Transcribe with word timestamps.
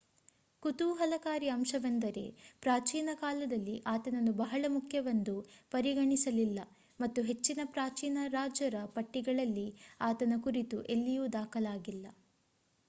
ಕುತೂಹಲಕಾರಿ 0.63 1.47
ಅಂಶವೆಂದರೆ 1.49 2.23
ಪ್ರಾಚೀನ 2.63 3.09
ಕಾಲದಲ್ಲಿ 3.15 3.75
ಆತನನ್ನು 3.85 4.33
ಬಹಳ 4.39 4.63
ಮುಖ್ಯವೆಂದು 4.69 5.35
ಪರಿಗಣಿಸಲಿಲ್ಲ 5.71 6.59
ಮತ್ತು 6.99 7.23
ಹೆಚ್ಚಿನ 7.23 7.65
ಪ್ರಾಚೀನ 7.71 8.23
ರಾಜರ 8.29 8.79
ಪಟ್ಟಿಗಳಲ್ಲಿ 8.95 9.67
ಆತನ 10.01 10.39
ಕುರಿತು 10.39 10.79
ಎಲ್ಲಿಯೂ 10.95 11.27
ದಾಖಲಾಗಿಲ್ಲ 11.31 12.07